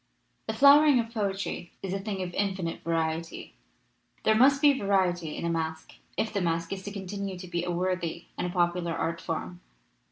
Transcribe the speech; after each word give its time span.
"The 0.47 0.55
flowering 0.55 0.99
of 0.99 1.13
poetry 1.13 1.73
is 1.83 1.93
a 1.93 1.99
thing 1.99 2.23
of 2.23 2.33
infinite 2.33 2.81
variety. 2.81 3.53
There 4.23 4.33
must 4.33 4.59
be 4.59 4.73
variety 4.75 5.37
in 5.37 5.45
a 5.45 5.49
masque 5.51 5.93
if 6.17 6.33
the 6.33 6.41
masque 6.41 6.73
is 6.73 6.81
to 6.85 6.91
continue 6.91 7.37
to 7.37 7.47
be 7.47 7.63
a 7.63 7.69
worthy 7.69 8.25
and 8.35 8.51
popular 8.51 8.93
art 8.93 9.21
form. 9.21 9.61